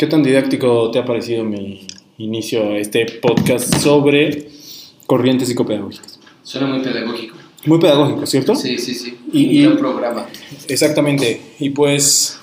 ¿Qué 0.00 0.06
tan 0.06 0.22
didáctico 0.22 0.92
te 0.92 1.00
ha 1.00 1.04
parecido 1.04 1.42
mi 1.42 1.84
inicio 2.18 2.70
a 2.70 2.78
este 2.78 3.04
podcast 3.20 3.78
sobre 3.78 4.46
corrientes 5.06 5.48
psicopedagógicas? 5.48 6.20
Suena 6.44 6.68
muy 6.68 6.84
pedagógico. 6.84 7.36
Muy 7.66 7.80
pedagógico, 7.80 8.24
¿cierto? 8.24 8.54
Sí, 8.54 8.78
sí, 8.78 8.94
sí. 8.94 9.18
Y- 9.32 9.66
Un 9.66 9.76
programa. 9.76 10.26
Exactamente. 10.68 11.40
Y 11.58 11.70
pues 11.70 12.38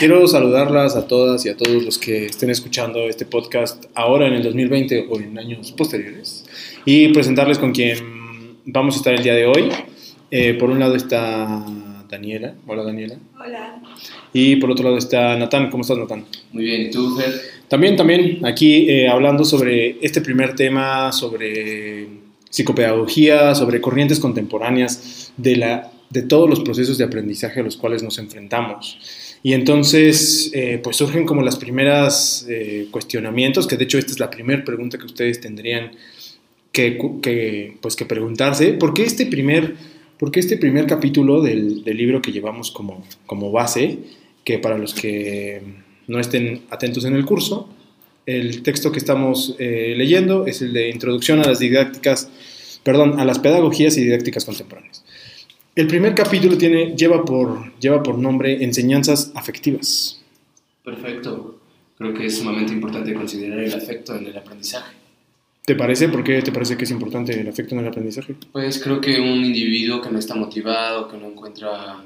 quiero 0.00 0.26
saludarlas 0.26 0.96
a 0.96 1.06
todas 1.06 1.46
y 1.46 1.50
a 1.50 1.56
todos 1.56 1.80
los 1.84 1.96
que 1.96 2.26
estén 2.26 2.50
escuchando 2.50 3.08
este 3.08 3.24
podcast 3.24 3.84
ahora 3.94 4.26
en 4.26 4.32
el 4.32 4.42
2020 4.42 5.06
o 5.08 5.16
en 5.20 5.38
años 5.38 5.70
posteriores 5.70 6.44
y 6.84 7.06
presentarles 7.12 7.60
con 7.60 7.70
quien 7.70 8.56
vamos 8.64 8.96
a 8.96 8.98
estar 8.98 9.14
el 9.14 9.22
día 9.22 9.34
de 9.36 9.46
hoy. 9.46 9.68
Eh, 10.32 10.54
por 10.54 10.70
un 10.70 10.80
lado 10.80 10.96
está 10.96 11.64
Daniela. 12.10 12.54
Hola 12.66 12.82
Daniela. 12.82 13.16
Hola. 13.38 13.80
Y 14.32 14.56
por 14.56 14.70
otro 14.70 14.84
lado 14.84 14.98
está 14.98 15.36
Natán. 15.36 15.70
¿Cómo 15.70 15.82
estás 15.82 15.98
Natán? 15.98 16.24
Muy 16.52 16.64
bien, 16.64 16.82
¿y 16.82 16.90
tú, 16.90 17.16
Fer? 17.16 17.32
También, 17.68 17.96
también 17.96 18.44
aquí 18.44 18.90
eh, 18.90 19.08
hablando 19.08 19.44
sobre 19.44 19.98
este 20.04 20.20
primer 20.20 20.54
tema, 20.54 21.12
sobre 21.12 22.08
psicopedagogía, 22.50 23.54
sobre 23.54 23.80
corrientes 23.80 24.18
contemporáneas 24.18 25.32
de, 25.36 25.56
la, 25.56 25.92
de 26.10 26.22
todos 26.22 26.50
los 26.50 26.60
procesos 26.60 26.98
de 26.98 27.04
aprendizaje 27.04 27.60
a 27.60 27.62
los 27.62 27.76
cuales 27.76 28.02
nos 28.02 28.18
enfrentamos. 28.18 28.98
Y 29.42 29.54
entonces, 29.54 30.50
eh, 30.52 30.80
pues 30.82 30.96
surgen 30.96 31.24
como 31.24 31.42
las 31.42 31.56
primeras 31.56 32.44
eh, 32.48 32.88
cuestionamientos, 32.90 33.66
que 33.66 33.76
de 33.76 33.84
hecho 33.84 33.98
esta 33.98 34.12
es 34.12 34.20
la 34.20 34.30
primera 34.30 34.64
pregunta 34.64 34.98
que 34.98 35.06
ustedes 35.06 35.40
tendrían 35.40 35.92
que, 36.72 37.76
pues, 37.80 37.96
que 37.96 38.04
preguntarse. 38.04 38.72
¿Por 38.74 38.94
qué 38.94 39.04
este 39.04 39.26
primer, 39.26 39.74
por 40.20 40.30
qué 40.30 40.40
este 40.40 40.58
primer 40.58 40.86
capítulo 40.86 41.40
del, 41.40 41.82
del 41.82 41.96
libro 41.96 42.20
que 42.20 42.30
llevamos 42.30 42.70
como, 42.70 43.02
como 43.24 43.50
base, 43.50 44.00
que 44.44 44.58
para 44.58 44.76
los 44.76 44.92
que 44.92 45.62
no 46.08 46.20
estén 46.20 46.64
atentos 46.68 47.06
en 47.06 47.16
el 47.16 47.24
curso, 47.24 47.70
el 48.26 48.62
texto 48.62 48.92
que 48.92 48.98
estamos 48.98 49.56
eh, 49.58 49.94
leyendo 49.96 50.44
es 50.44 50.60
el 50.60 50.74
de 50.74 50.90
Introducción 50.90 51.40
a 51.40 51.44
las 51.44 51.58
didácticas, 51.58 52.30
perdón, 52.82 53.18
a 53.18 53.24
las 53.24 53.38
pedagogías 53.38 53.96
y 53.96 54.04
didácticas 54.04 54.44
contemporáneas. 54.44 55.02
El 55.74 55.86
primer 55.86 56.14
capítulo 56.14 56.58
tiene, 56.58 56.94
lleva, 56.94 57.24
por, 57.24 57.72
lleva 57.78 58.02
por 58.02 58.18
nombre 58.18 58.62
Enseñanzas 58.62 59.32
afectivas. 59.34 60.22
Perfecto. 60.84 61.58
Creo 61.96 62.12
que 62.12 62.26
es 62.26 62.36
sumamente 62.36 62.74
importante 62.74 63.14
considerar 63.14 63.60
el 63.60 63.72
afecto 63.72 64.14
en 64.14 64.26
el 64.26 64.36
aprendizaje. 64.36 64.99
¿Te 65.64 65.74
parece? 65.74 66.08
¿Por 66.08 66.24
qué 66.24 66.42
te 66.42 66.52
parece 66.52 66.76
que 66.76 66.84
es 66.84 66.90
importante 66.90 67.38
el 67.38 67.48
afecto 67.48 67.74
en 67.74 67.82
el 67.82 67.88
aprendizaje? 67.88 68.34
Pues 68.52 68.82
creo 68.82 69.00
que 69.00 69.20
un 69.20 69.44
individuo 69.44 70.00
que 70.00 70.10
no 70.10 70.18
está 70.18 70.34
motivado, 70.34 71.08
que 71.08 71.16
no 71.16 71.28
encuentra 71.28 72.02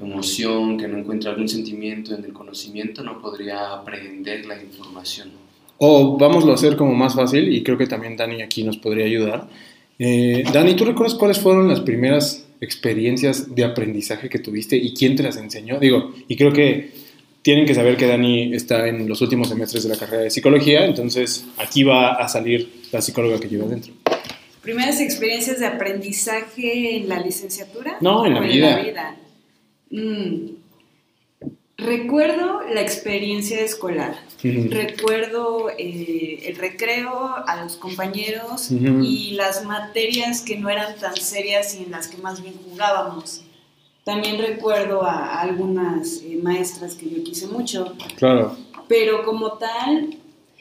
emoción, 0.00 0.78
que 0.78 0.86
no 0.86 0.98
encuentra 0.98 1.32
algún 1.32 1.48
sentimiento 1.48 2.14
en 2.14 2.24
el 2.24 2.32
conocimiento, 2.32 3.02
no 3.02 3.20
podría 3.20 3.72
aprender 3.72 4.46
la 4.46 4.62
información. 4.62 5.30
O 5.78 6.16
vamos 6.16 6.44
a 6.46 6.54
hacer 6.54 6.76
como 6.76 6.94
más 6.94 7.14
fácil, 7.14 7.52
y 7.52 7.62
creo 7.62 7.78
que 7.78 7.86
también 7.86 8.16
Dani 8.16 8.42
aquí 8.42 8.62
nos 8.62 8.76
podría 8.76 9.06
ayudar. 9.06 9.48
Eh, 9.98 10.44
Dani, 10.52 10.74
¿tú 10.74 10.84
recuerdas 10.84 11.16
cuáles 11.16 11.38
fueron 11.40 11.68
las 11.68 11.80
primeras 11.80 12.46
experiencias 12.60 13.54
de 13.54 13.64
aprendizaje 13.64 14.28
que 14.28 14.38
tuviste 14.38 14.76
y 14.76 14.94
quién 14.94 15.16
te 15.16 15.22
las 15.22 15.36
enseñó? 15.36 15.78
Digo, 15.80 16.12
y 16.28 16.36
creo 16.36 16.52
que 16.52 16.90
tienen 17.42 17.66
que 17.66 17.74
saber 17.74 17.96
que 17.96 18.06
Dani 18.06 18.54
está 18.54 18.88
en 18.88 19.08
los 19.08 19.20
últimos 19.20 19.48
semestres 19.48 19.84
de 19.84 19.88
la 19.88 19.96
carrera 19.96 20.24
de 20.24 20.30
psicología, 20.30 20.84
entonces 20.84 21.46
aquí 21.56 21.82
va 21.82 22.14
a 22.14 22.28
salir 22.28 22.77
la 22.92 23.00
psicóloga 23.02 23.38
que 23.40 23.48
lleva 23.48 23.66
dentro. 23.66 23.92
¿Primeras 24.62 25.00
experiencias 25.00 25.60
de 25.60 25.66
aprendizaje 25.66 26.96
en 26.96 27.08
la 27.08 27.20
licenciatura? 27.20 27.96
No, 28.00 28.26
en 28.26 28.34
la 28.34 28.40
¿O 28.40 28.42
vida. 28.44 28.82
vida? 28.82 29.16
Mm. 29.90 30.50
Recuerdo 31.76 32.60
la 32.74 32.80
experiencia 32.80 33.60
escolar. 33.60 34.16
Ujú. 34.44 34.68
Recuerdo 34.70 35.70
eh, 35.78 36.40
el 36.46 36.56
recreo, 36.56 37.36
a 37.46 37.62
los 37.62 37.76
compañeros 37.76 38.70
Ujú. 38.72 39.00
y 39.04 39.30
las 39.32 39.64
materias 39.64 40.40
que 40.42 40.56
no 40.58 40.68
eran 40.70 40.96
tan 40.96 41.14
serias 41.16 41.76
y 41.78 41.84
en 41.84 41.92
las 41.92 42.08
que 42.08 42.16
más 42.18 42.42
bien 42.42 42.54
jugábamos. 42.68 43.44
También 44.04 44.38
recuerdo 44.38 45.02
a 45.04 45.40
algunas 45.40 46.20
eh, 46.24 46.38
maestras 46.42 46.94
que 46.96 47.08
yo 47.10 47.22
quise 47.22 47.46
mucho, 47.46 47.94
Claro. 48.16 48.56
pero 48.88 49.22
como 49.24 49.52
tal, 49.52 50.16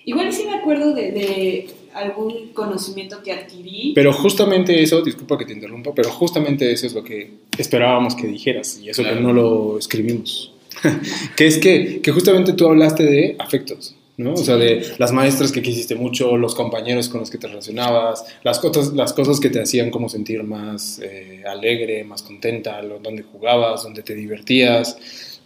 igual 0.05 0.31
sí 0.31 0.43
me 0.45 0.55
acuerdo 0.55 0.93
de, 0.93 1.11
de 1.11 1.69
algún 1.97 2.50
conocimiento 2.53 3.22
que 3.24 3.31
adquirí. 3.31 3.91
Pero 3.96 4.13
justamente 4.13 4.81
eso, 4.81 5.02
disculpa 5.02 5.38
que 5.38 5.46
te 5.46 5.53
interrumpa, 5.53 5.94
pero 5.96 6.09
justamente 6.09 6.72
eso 6.72 6.85
es 6.88 6.94
lo 6.94 7.03
que 7.03 7.31
esperábamos 7.58 8.16
que 8.16 8.28
dijeras 8.28 8.80
y 8.81 8.90
eso 8.90 9.03
que 9.03 9.09
Claro. 9.09 9.24
no 9.28 9.34
lo 9.34 9.80
escribimos. 9.80 10.53
que 11.35 11.47
es 11.47 11.58
que, 11.58 12.02
que 12.02 12.12
justamente 12.12 12.53
tú 12.53 12.68
hablaste 12.68 13.03
de 13.03 13.35
afectos, 13.40 13.96
¿no? 14.18 14.34
O 14.34 14.38
sea, 14.38 14.56
de 14.58 14.84
las 15.00 15.12
maestras 15.12 15.52
que 15.52 15.62
quisiste 15.63 15.96
mucho, 15.96 16.38
los 16.38 16.53
compañeros 16.56 17.09
con 17.09 17.19
los 17.19 17.30
que 17.31 17.38
te 17.40 17.47
relacionabas, 17.47 18.24
las 18.44 18.59
cosas, 18.59 18.94
las 18.94 19.14
cosas 19.14 19.40
que 19.40 19.50
te 19.50 19.59
hacían 19.59 19.90
como 19.90 20.08
sentir 20.09 20.44
más 20.44 21.00
eh, 21.03 21.41
alegre, 21.47 22.03
más 22.03 22.22
contenta, 22.22 22.81
lo- 22.84 23.00
donde 23.00 23.24
jugabas, 23.24 23.84
donde 23.84 24.03
te 24.03 24.14
divertías, 24.16 24.97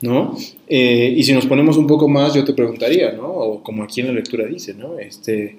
¿no? 0.01 0.35
Eh, 0.67 1.13
y 1.15 1.23
si 1.23 1.31
nos 1.33 1.45
ponemos 1.45 1.77
un 1.77 1.87
poco 1.87 2.07
más, 2.09 2.33
yo 2.33 2.43
te 2.43 2.53
preguntaría, 2.53 3.11
¿no? 3.13 3.27
O 3.27 3.63
como 3.63 3.83
aquí 3.83 4.01
en 4.01 4.07
la 4.07 4.13
lectura 4.13 4.45
dice, 4.47 4.73
¿no? 4.73 4.97
Este, 4.99 5.55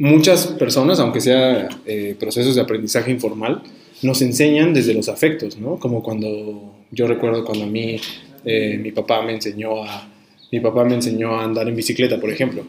muchas 0.00 0.46
personas, 0.48 0.98
aunque 0.98 1.20
sea 1.20 1.68
eh, 1.86 2.16
procesos 2.18 2.54
de 2.56 2.62
aprendizaje 2.62 3.10
informal, 3.10 3.62
nos 4.02 4.22
enseñan 4.22 4.72
desde 4.74 4.94
los 4.94 5.08
afectos, 5.08 5.58
¿no? 5.58 5.76
Como 5.78 6.02
cuando 6.02 6.74
yo 6.90 7.06
recuerdo 7.06 7.44
cuando 7.44 7.64
a 7.64 7.68
mí 7.68 7.96
eh, 8.44 8.78
mi 8.82 8.90
papá 8.92 9.22
me 9.22 9.34
enseñó 9.34 9.84
a 9.84 10.08
mi 10.52 10.58
papá 10.58 10.84
me 10.84 10.94
enseñó 10.94 11.34
a 11.38 11.44
andar 11.44 11.68
en 11.68 11.76
bicicleta, 11.76 12.18
por 12.18 12.30
ejemplo. 12.30 12.64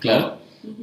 Claro. 0.00 0.36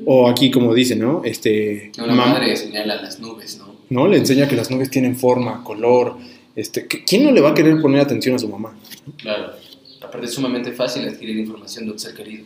O 0.06 0.28
aquí 0.30 0.50
como 0.50 0.74
dice, 0.74 0.96
¿no? 0.96 1.22
Este 1.26 1.92
mam- 1.98 2.16
madre 2.16 2.56
señala 2.56 2.96
las 3.02 3.20
nubes, 3.20 3.60
¿no? 3.60 3.76
¿no? 3.90 4.08
Le 4.08 4.18
enseña 4.18 4.48
que 4.48 4.56
las 4.56 4.72
nubes 4.72 4.90
tienen 4.90 5.16
forma, 5.18 5.64
color, 5.64 6.16
este, 6.56 6.88
¿qui- 6.88 7.04
¿quién 7.06 7.24
no 7.26 7.32
le 7.32 7.42
va 7.42 7.50
a 7.50 7.54
querer 7.54 7.80
poner 7.82 8.00
atención 8.02 8.36
a 8.36 8.40
su 8.40 8.48
mamá? 8.48 8.74
Claro. 9.18 9.52
Aparte 10.02 10.26
es 10.28 10.34
sumamente 10.34 10.72
fácil 10.72 11.08
adquirir 11.08 11.38
información 11.38 11.86
de 11.86 11.92
un 11.92 12.00
ser 12.00 12.14
querido. 12.16 12.46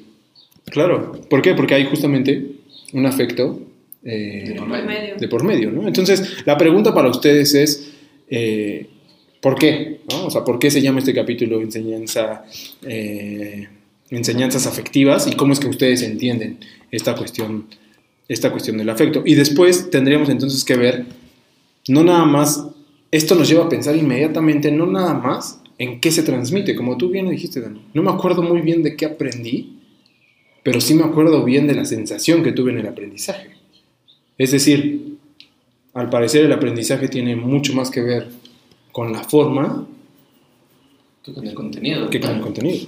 Claro, 0.66 1.14
¿por 1.30 1.42
qué? 1.42 1.54
Porque 1.54 1.76
hay 1.76 1.86
justamente 1.86 2.52
un 2.94 3.06
afecto 3.06 3.60
eh, 4.04 4.44
De 4.48 4.56
por 4.56 4.68
medio. 4.68 4.86
medio. 4.86 5.16
de 5.18 5.28
por 5.28 5.44
medio, 5.44 5.72
¿no? 5.72 5.88
Entonces, 5.88 6.46
la 6.46 6.58
pregunta 6.58 6.94
para 6.94 7.10
ustedes 7.10 7.54
es, 7.54 7.92
eh, 8.30 8.88
¿por 9.42 9.56
qué? 9.56 10.00
¿no? 10.10 10.28
O 10.28 10.32
sea, 10.32 10.44
¿por 10.44 10.60
qué 10.60 10.72
se 10.72 10.82
llama 10.82 11.00
este 11.00 11.14
capítulo 11.14 11.62
enseñanza, 11.62 12.46
eh, 12.86 13.68
enseñanzas 14.10 14.66
afectivas 14.66 15.28
y 15.28 15.36
cómo 15.36 15.54
es 15.54 15.60
que 15.60 15.68
ustedes 15.68 16.02
entienden 16.04 16.60
esta 16.92 17.16
cuestión, 17.16 17.66
esta 18.28 18.52
cuestión 18.52 18.78
del 18.78 18.90
afecto? 18.90 19.24
Y 19.26 19.36
después 19.36 19.90
tendríamos 19.90 20.30
entonces 20.30 20.64
que 20.64 20.78
ver, 20.78 21.06
no 21.90 22.04
nada 22.04 22.26
más, 22.26 22.66
esto 23.12 23.36
nos 23.36 23.50
lleva 23.50 23.66
a 23.66 23.70
pensar 23.70 23.96
inmediatamente, 23.96 24.72
no 24.72 24.86
nada 24.86 25.16
más 25.16 25.60
en 25.80 26.00
qué 26.00 26.12
se 26.12 26.24
transmite, 26.24 26.76
como 26.76 26.98
tú 26.98 27.10
bien 27.10 27.26
lo 27.26 27.32
dijiste, 27.32 27.62
Dani. 27.62 27.82
No 27.94 28.04
me 28.04 28.12
acuerdo 28.12 28.42
muy 28.42 28.62
bien 28.62 28.84
de 28.84 28.96
qué 28.96 29.06
aprendí, 29.06 29.77
pero 30.68 30.82
sí 30.82 30.96
me 30.96 31.06
acuerdo 31.06 31.46
bien 31.46 31.66
de 31.66 31.76
la 31.76 31.86
sensación 31.86 32.44
que 32.44 32.52
tuve 32.52 32.74
en 32.74 32.80
el 32.80 32.88
aprendizaje. 32.88 33.52
Es 34.38 34.52
decir, 34.52 35.18
al 35.94 36.10
parecer 36.10 36.44
el 36.44 36.52
aprendizaje 36.52 37.08
tiene 37.08 37.38
mucho 37.38 37.74
más 37.74 37.90
que 37.90 38.02
ver 38.02 38.28
con 38.92 39.14
la 39.14 39.24
forma 39.24 39.88
Que 41.24 41.34
con 41.34 41.48
el 41.48 41.54
contenido. 41.54 42.10
que 42.10 42.20
con 42.20 42.32
el 42.32 42.42
contenido. 42.42 42.86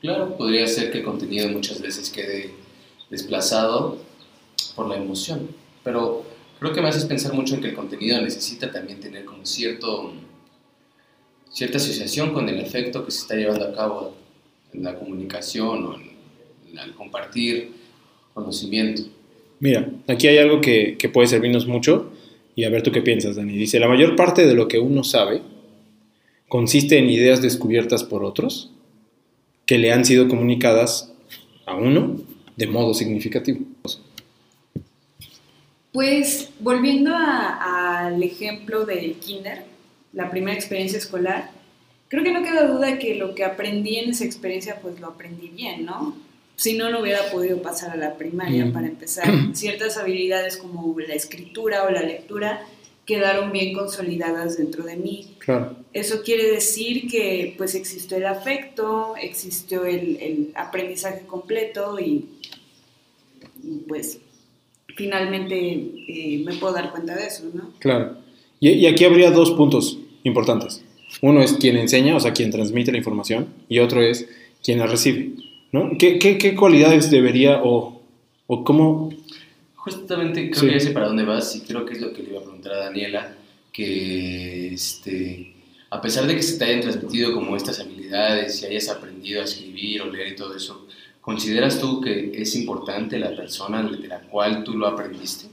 Claro, 0.00 0.36
podría 0.36 0.68
ser 0.68 0.92
que 0.92 0.98
el 0.98 1.04
contenido 1.04 1.48
muchas 1.48 1.82
veces 1.82 2.10
quede 2.10 2.52
desplazado 3.10 3.98
por 4.76 4.88
la 4.88 4.98
emoción, 4.98 5.48
pero 5.82 6.22
creo 6.60 6.72
que 6.72 6.80
me 6.80 6.90
haces 6.90 7.06
pensar 7.06 7.34
mucho 7.34 7.56
en 7.56 7.60
que 7.60 7.70
el 7.70 7.74
contenido 7.74 8.22
necesita 8.22 8.70
también 8.70 9.00
tener 9.00 9.24
como 9.24 9.44
cierto, 9.44 10.12
cierta 11.50 11.78
asociación 11.78 12.32
con 12.32 12.48
el 12.48 12.60
efecto 12.60 13.04
que 13.04 13.10
se 13.10 13.22
está 13.22 13.34
llevando 13.34 13.64
a 13.64 13.74
cabo 13.74 14.14
en 14.72 14.84
la 14.84 14.96
comunicación 14.96 15.84
o 15.84 15.94
en, 15.96 16.07
al 16.76 16.94
compartir 16.94 17.70
conocimiento. 18.34 19.02
Mira, 19.60 19.88
aquí 20.06 20.26
hay 20.28 20.38
algo 20.38 20.60
que, 20.60 20.96
que 20.98 21.08
puede 21.08 21.26
servirnos 21.28 21.66
mucho 21.66 22.12
y 22.54 22.64
a 22.64 22.70
ver 22.70 22.82
tú 22.82 22.92
qué 22.92 23.02
piensas, 23.02 23.36
Dani. 23.36 23.56
Dice, 23.56 23.80
la 23.80 23.88
mayor 23.88 24.14
parte 24.16 24.46
de 24.46 24.54
lo 24.54 24.68
que 24.68 24.78
uno 24.78 25.02
sabe 25.04 25.42
consiste 26.48 26.98
en 26.98 27.10
ideas 27.10 27.42
descubiertas 27.42 28.04
por 28.04 28.24
otros 28.24 28.70
que 29.66 29.78
le 29.78 29.92
han 29.92 30.04
sido 30.04 30.28
comunicadas 30.28 31.12
a 31.66 31.74
uno 31.74 32.20
de 32.56 32.66
modo 32.66 32.94
significativo. 32.94 33.60
Pues 35.92 36.50
volviendo 36.60 37.14
a- 37.14 38.06
al 38.06 38.22
ejemplo 38.22 38.84
del 38.84 39.14
kinder, 39.14 39.64
la 40.12 40.30
primera 40.30 40.54
experiencia 40.56 40.98
escolar, 40.98 41.50
creo 42.08 42.22
que 42.24 42.32
no 42.32 42.42
queda 42.42 42.66
duda 42.66 42.98
que 42.98 43.14
lo 43.14 43.34
que 43.34 43.44
aprendí 43.44 43.96
en 43.96 44.10
esa 44.10 44.24
experiencia 44.24 44.78
pues 44.80 45.00
lo 45.00 45.08
aprendí 45.08 45.48
bien, 45.48 45.84
¿no? 45.84 46.14
Si 46.58 46.76
no, 46.76 46.90
no 46.90 47.00
hubiera 47.02 47.30
podido 47.30 47.62
pasar 47.62 47.90
a 47.92 47.96
la 47.96 48.16
primaria 48.16 48.66
Mm. 48.66 48.72
para 48.72 48.88
empezar. 48.88 49.26
Ciertas 49.54 49.96
habilidades 49.96 50.56
como 50.56 50.98
la 50.98 51.14
escritura 51.14 51.84
o 51.84 51.90
la 51.90 52.02
lectura 52.02 52.66
quedaron 53.06 53.52
bien 53.52 53.72
consolidadas 53.72 54.58
dentro 54.58 54.82
de 54.82 54.96
mí. 54.96 55.36
Claro. 55.38 55.76
Eso 55.92 56.22
quiere 56.24 56.50
decir 56.50 57.08
que 57.08 57.54
pues 57.56 57.76
existió 57.76 58.16
el 58.16 58.26
afecto, 58.26 59.14
existió 59.22 59.84
el, 59.84 60.16
el 60.20 60.52
aprendizaje 60.56 61.26
completo 61.26 62.00
y, 62.00 62.26
y, 63.62 63.84
pues 63.86 64.18
finalmente 64.96 65.56
eh, 66.08 66.42
me 66.44 66.54
puedo 66.56 66.74
dar 66.74 66.90
cuenta 66.90 67.14
de 67.14 67.26
eso, 67.28 67.44
¿no? 67.54 67.72
Claro. 67.78 68.16
Y, 68.58 68.70
y 68.70 68.86
aquí 68.86 69.04
habría 69.04 69.30
dos 69.30 69.52
puntos 69.52 69.96
importantes. 70.24 70.82
Uno 71.22 71.40
es 71.40 71.52
quien 71.52 71.76
enseña, 71.76 72.16
o 72.16 72.20
sea, 72.20 72.32
quien 72.32 72.50
transmite 72.50 72.90
la 72.92 72.98
información, 72.98 73.46
y 73.68 73.78
otro 73.78 74.02
es 74.02 74.28
quien 74.62 74.80
la 74.80 74.86
recibe. 74.86 75.30
¿No? 75.72 75.90
¿Qué, 75.98 76.18
qué, 76.18 76.38
qué 76.38 76.54
cualidades 76.54 77.10
debería 77.10 77.60
o, 77.62 78.00
o 78.46 78.64
cómo... 78.64 79.10
Justamente 79.74 80.50
creo 80.50 80.60
Sí. 80.60 80.66
que 80.66 80.72
ya 80.74 80.80
sé 80.80 80.90
para 80.90 81.06
dónde 81.08 81.24
vas 81.24 81.54
y 81.56 81.60
creo 81.60 81.86
que 81.86 81.94
es 81.94 82.00
lo 82.00 82.12
que 82.12 82.22
le 82.22 82.30
iba 82.30 82.40
a 82.40 82.42
preguntar 82.42 82.72
a 82.74 82.84
Daniela, 82.84 83.34
que 83.72 84.74
este, 84.74 85.54
a 85.90 86.00
pesar 86.00 86.26
de 86.26 86.34
que 86.36 86.42
se 86.42 86.58
te 86.58 86.64
hayan 86.64 86.80
transmitido 86.82 87.32
como 87.32 87.56
estas 87.56 87.80
habilidades 87.80 88.62
y 88.62 88.66
hayas 88.66 88.88
aprendido 88.88 89.40
a 89.40 89.44
escribir 89.44 90.02
o 90.02 90.10
leer 90.10 90.32
y 90.32 90.36
todo 90.36 90.54
eso, 90.54 90.86
¿consideras 91.20 91.80
tú 91.80 92.00
que 92.00 92.32
es 92.34 92.54
importante 92.56 93.18
la 93.18 93.34
persona 93.34 93.82
de 93.82 94.08
la 94.08 94.20
cual 94.22 94.64
tú 94.64 94.74
lo 94.76 94.88
aprendiste? 94.88 95.46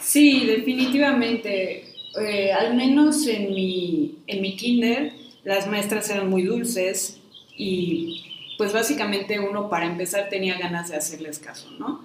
Sí, 0.00 0.44
definitivamente. 0.46 1.84
Eh, 2.20 2.52
al 2.52 2.76
menos 2.76 3.26
en 3.26 3.52
mi, 3.52 4.14
en 4.26 4.40
mi 4.42 4.54
kinder, 4.56 5.12
las 5.44 5.66
maestras 5.68 6.08
eran 6.10 6.30
muy 6.30 6.42
dulces 6.42 7.18
y 7.58 8.22
pues 8.58 8.72
básicamente 8.72 9.38
uno 9.40 9.68
para 9.68 9.86
empezar 9.86 10.28
tenía 10.28 10.58
ganas 10.58 10.88
de 10.88 10.96
hacerles 10.96 11.38
caso, 11.38 11.70
¿no? 11.78 12.04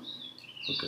Ok. 0.69 0.83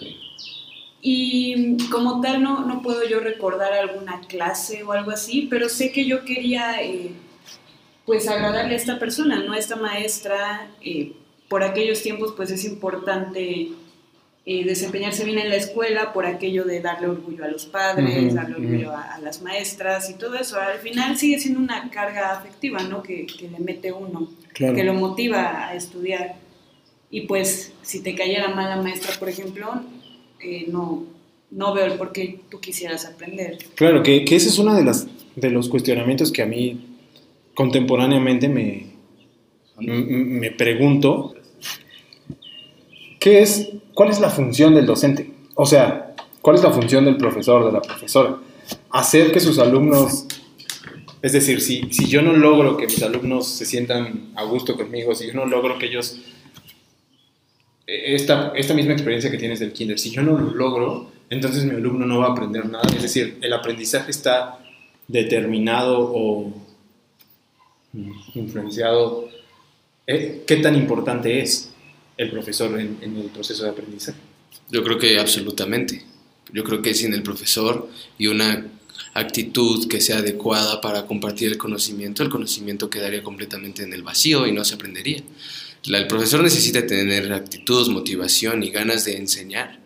Y 1.01 1.77
como 1.89 2.21
tal 2.21 2.41
no, 2.41 2.65
no 2.65 2.81
puedo 2.81 3.07
yo 3.07 3.19
recordar 3.19 3.73
alguna 3.73 4.21
clase 4.21 4.83
o 4.83 4.93
algo 4.93 5.11
así, 5.11 5.47
pero 5.49 5.67
sé 5.67 5.91
que 5.91 6.05
yo 6.05 6.23
quería 6.23 6.81
eh, 6.81 7.11
pues 8.05 8.27
agradarle 8.27 8.73
a 8.73 8.77
esta 8.77 8.99
persona, 8.99 9.43
¿no? 9.43 9.53
A 9.53 9.57
esta 9.57 9.75
maestra. 9.75 10.69
eh, 10.81 11.13
por 11.53 11.61
aquellos 11.61 12.01
tiempos 12.01 12.33
pues 12.35 12.49
es 12.49 12.65
importante 12.65 13.69
eh, 14.45 14.65
desempeñarse 14.65 15.23
bien 15.23 15.37
en 15.39 15.49
la 15.49 15.55
escuela 15.55 16.11
por 16.11 16.25
aquello 16.25 16.65
de 16.65 16.81
darle 16.81 17.07
orgullo 17.07 17.45
a 17.45 17.47
los 17.47 17.65
padres, 17.65 18.25
Ujú, 18.25 18.35
darle 18.35 18.55
orgullo 18.55 18.91
a, 18.91 19.13
a 19.15 19.19
las 19.19 19.41
maestras 19.41 20.09
y 20.09 20.15
todo 20.15 20.35
eso. 20.35 20.59
Al 20.59 20.79
final 20.79 21.17
sigue 21.17 21.39
siendo 21.39 21.59
una 21.61 21.89
carga 21.89 22.33
afectiva, 22.33 22.83
¿no? 22.83 23.01
Que, 23.03 23.25
que 23.25 23.47
le 23.49 23.59
mete 23.59 23.91
uno 23.93 24.29
Claro. 24.53 24.75
que 24.75 24.83
lo 24.83 24.93
motiva 24.93 25.67
a 25.67 25.75
estudiar. 25.75 26.35
Y 27.09 27.21
pues, 27.21 27.71
si 27.83 28.01
te 28.01 28.15
cayera 28.15 28.49
mal 28.49 28.69
la 28.69 28.81
maestra, 28.83 29.13
por 29.17 29.29
ejemplo, 29.29 29.81
eh, 30.41 30.65
no, 30.67 31.05
no 31.51 31.73
veo 31.73 31.85
el 31.85 31.93
por 31.93 32.11
qué 32.11 32.39
tú 32.49 32.59
quisieras 32.59 33.05
aprender. 33.05 33.57
Claro, 33.75 34.03
que, 34.03 34.25
que 34.25 34.35
ese 34.35 34.49
es 34.49 34.57
uno 34.59 34.75
de, 34.75 34.83
las, 34.83 35.07
de 35.35 35.49
los 35.51 35.69
cuestionamientos 35.69 36.31
que 36.31 36.41
a 36.41 36.45
mí 36.47 36.97
contemporáneamente 37.53 38.49
me, 38.49 38.87
me 39.79 40.51
pregunto. 40.51 41.33
¿Qué 43.19 43.41
es, 43.41 43.69
¿Cuál 43.93 44.09
es 44.09 44.19
la 44.19 44.29
función 44.29 44.73
del 44.73 44.85
docente? 44.85 45.31
O 45.55 45.65
sea, 45.65 46.15
¿cuál 46.41 46.55
es 46.55 46.63
la 46.63 46.71
función 46.71 47.05
del 47.05 47.17
profesor, 47.17 47.65
de 47.65 47.71
la 47.71 47.81
profesora? 47.81 48.37
Hacer 48.89 49.31
que 49.31 49.39
sus 49.39 49.59
alumnos, 49.59 50.25
es 51.21 51.33
decir, 51.33 51.61
si, 51.61 51.91
si 51.91 52.07
yo 52.07 52.21
no 52.21 52.33
logro 52.33 52.77
que 52.77 52.87
mis 52.87 53.03
alumnos 53.03 53.47
se 53.47 53.65
sientan 53.65 54.31
a 54.35 54.43
gusto 54.43 54.75
conmigo, 54.75 55.13
si 55.13 55.27
yo 55.27 55.33
no 55.33 55.45
logro 55.45 55.77
que 55.77 55.87
ellos, 55.87 56.19
eh, 57.85 58.15
esta, 58.15 58.53
esta 58.55 58.73
misma 58.73 58.93
experiencia 58.93 59.29
que 59.29 59.37
tienes 59.37 59.59
del 59.59 59.73
kinder, 59.73 59.99
si 59.99 60.09
yo 60.09 60.23
no 60.23 60.37
lo 60.37 60.51
logro, 60.51 61.11
entonces 61.29 61.63
mi 61.65 61.71
alumno 61.75 62.05
no 62.05 62.19
va 62.19 62.27
a 62.27 62.31
aprender 62.31 62.65
nada. 62.67 62.87
Es 62.95 63.01
decir, 63.01 63.37
el 63.41 63.53
aprendizaje 63.53 64.11
está 64.11 64.59
determinado 65.07 66.11
o 66.13 66.53
influenciado. 68.33 69.29
eh, 70.07 70.43
¿Qué 70.47 70.57
tan 70.57 70.75
importante 70.75 71.41
es 71.41 71.72
el 72.17 72.29
profesor 72.29 72.79
en, 72.79 72.97
el 73.01 73.29
proceso 73.29 73.63
de 73.63 73.69
aprendizaje? 73.69 74.19
Yo 74.69 74.83
creo 74.83 74.97
que 74.97 75.19
absolutamente. 75.19 76.05
Yo 76.53 76.63
creo 76.63 76.81
que 76.81 76.93
sin 76.93 77.13
el 77.13 77.23
profesor 77.23 77.89
y 78.17 78.27
una 78.27 78.67
actitud 79.13 79.87
que 79.87 80.01
sea 80.01 80.19
adecuada 80.19 80.81
para 80.81 81.05
compartir 81.05 81.51
el 81.51 81.57
conocimiento, 81.57 82.23
el 82.23 82.29
conocimiento 82.29 82.89
quedaría 82.89 83.23
completamente 83.23 83.83
en 83.83 83.93
el 83.93 84.03
vacío 84.03 84.45
y 84.47 84.51
no 84.51 84.63
se 84.63 84.75
aprendería. 84.75 85.23
El 85.85 86.07
profesor 86.07 86.41
necesita 86.41 86.85
tener 86.85 87.31
actitud, 87.33 87.89
motivación 87.89 88.63
y 88.63 88.69
ganas 88.69 89.03
de 89.05 89.17
enseñar, 89.17 89.79